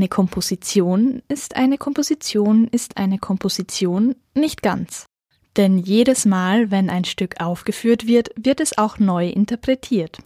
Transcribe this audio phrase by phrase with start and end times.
[0.00, 5.04] Eine Komposition ist eine Komposition ist eine Komposition nicht ganz.
[5.58, 10.16] Denn jedes Mal, wenn ein Stück aufgeführt wird, wird es auch neu interpretiert.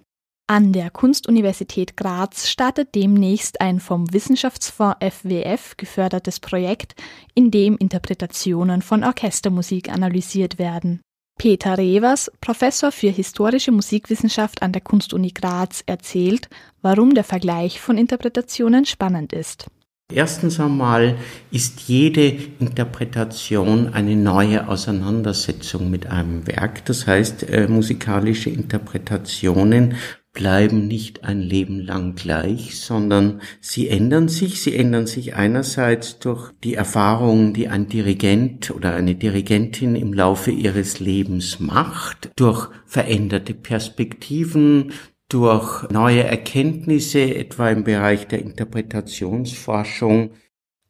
[0.47, 6.95] An der Kunstuniversität Graz startet demnächst ein vom Wissenschaftsfonds FWF gefördertes Projekt,
[7.35, 11.01] in dem Interpretationen von Orchestermusik analysiert werden.
[11.37, 16.49] Peter Revers, Professor für historische Musikwissenschaft an der Kunstuni Graz, erzählt,
[16.83, 19.67] warum der Vergleich von Interpretationen spannend ist.
[20.13, 21.17] Erstens einmal
[21.51, 22.27] ist jede
[22.61, 26.85] Interpretation eine neue Auseinandersetzung mit einem Werk.
[26.85, 29.97] Das heißt, äh, musikalische Interpretationen
[30.35, 34.61] bleiben nicht ein Leben lang gleich, sondern sie ändern sich.
[34.61, 40.51] Sie ändern sich einerseits durch die Erfahrungen, die ein Dirigent oder eine Dirigentin im Laufe
[40.51, 44.93] ihres Lebens macht, durch veränderte Perspektiven,
[45.29, 50.31] durch neue Erkenntnisse, etwa im Bereich der Interpretationsforschung.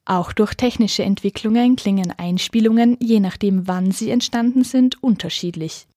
[0.05, 5.87] Auch durch technische Entwicklungen klingen Einspielungen, je nachdem wann sie entstanden sind, unterschiedlich.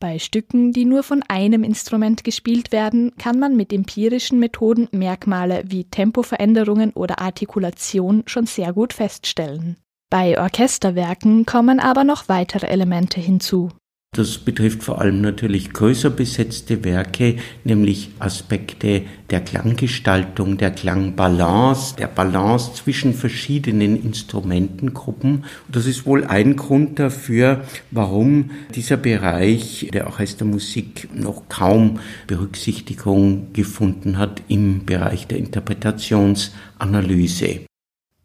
[0.00, 5.64] Bei Stücken, die nur von einem Instrument gespielt werden, kann man mit empirischen Methoden Merkmale
[5.66, 9.76] wie Tempoveränderungen oder Artikulation schon sehr gut feststellen.
[10.10, 13.70] Bei Orchesterwerken kommen aber noch weitere Elemente hinzu.
[14.14, 17.34] Das betrifft vor allem natürlich größer besetzte Werke,
[17.64, 25.46] nämlich Aspekte der Klanggestaltung, der Klangbalance, der Balance zwischen verschiedenen Instrumentengruppen.
[25.66, 31.98] Das ist wohl ein Grund dafür, warum dieser Bereich der Orchestermusik noch kaum
[32.28, 37.62] Berücksichtigung gefunden hat im Bereich der Interpretationsanalyse.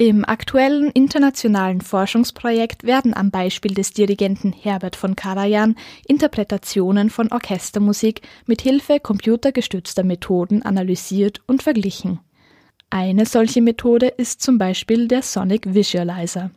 [0.01, 5.75] Im aktuellen internationalen Forschungsprojekt werden am Beispiel des Dirigenten Herbert von Karajan
[6.07, 12.21] Interpretationen von Orchestermusik mit Hilfe computergestützter Methoden analysiert und verglichen.
[12.89, 16.51] Eine solche Methode ist zum Beispiel der Sonic Visualizer.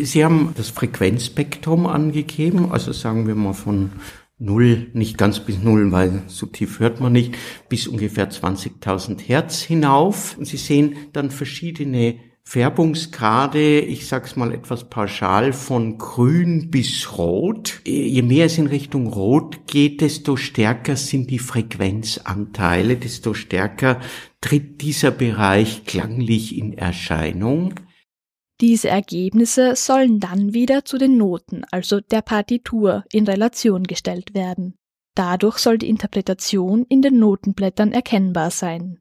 [0.00, 3.90] Sie haben das Frequenzspektrum angegeben, also sagen wir mal von
[4.38, 7.34] Null, nicht ganz bis Null, weil so tief hört man nicht,
[7.68, 10.38] bis ungefähr 20.000 Hertz hinauf.
[10.38, 12.18] Und Sie sehen dann verschiedene
[12.50, 17.80] Färbungsgrade, ich sag's mal etwas pauschal, von grün bis rot.
[17.86, 24.00] Je mehr es in Richtung rot geht, desto stärker sind die Frequenzanteile, desto stärker
[24.40, 27.74] tritt dieser Bereich klanglich in Erscheinung.
[28.60, 34.74] Diese Ergebnisse sollen dann wieder zu den Noten, also der Partitur, in Relation gestellt werden.
[35.14, 38.99] Dadurch soll die Interpretation in den Notenblättern erkennbar sein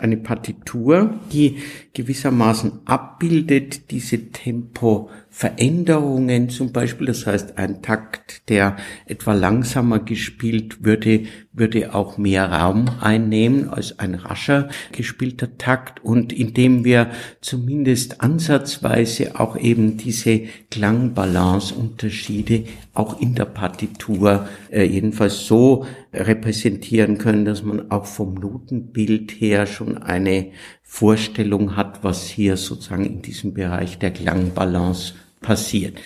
[0.00, 1.58] eine Partitur, die
[1.94, 7.08] gewissermaßen abbildet diese Tempoveränderungen zum Beispiel.
[7.08, 8.76] Das heißt, ein Takt, der
[9.06, 16.02] etwa langsamer gespielt würde, würde auch mehr Raum einnehmen als ein rascher gespielter Takt.
[16.04, 17.10] Und indem wir
[17.40, 22.64] zumindest ansatzweise auch eben diese Klangbalanceunterschiede
[22.94, 29.66] auch in der Partitur äh, jedenfalls so repräsentieren können, dass man auch vom Notenbild her
[29.66, 30.52] schon eine
[30.82, 35.98] Vorstellung hat, was hier sozusagen in diesem Bereich der Klangbalance passiert.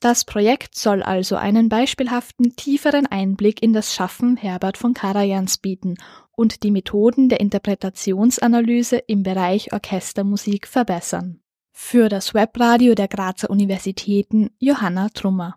[0.00, 5.96] Das Projekt soll also einen beispielhaften, tieferen Einblick in das Schaffen Herbert von Karajans bieten
[6.30, 11.40] und die Methoden der Interpretationsanalyse im Bereich Orchestermusik verbessern.
[11.72, 15.56] Für das Webradio der Grazer Universitäten Johanna Trummer